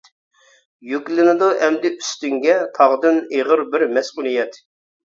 يۈكلىنىدۇ 0.91 1.51
ئەمدى 1.67 1.93
ئۈستۈڭگە، 1.99 2.57
تاغدىن 2.81 3.23
ئېغىر 3.31 3.65
بىر 3.73 3.89
مەسئۇلىيەت. 3.97 4.63